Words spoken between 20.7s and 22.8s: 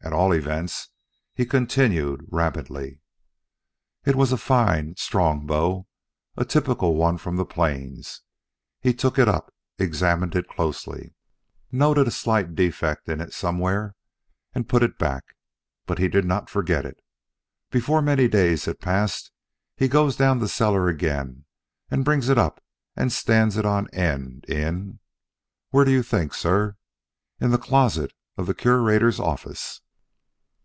again and brings it up